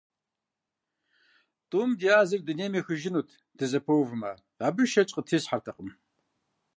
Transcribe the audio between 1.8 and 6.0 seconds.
дязыр дунейм ехыжынут дызэпэувмэ– абы шэч къытесхьэртэкъым.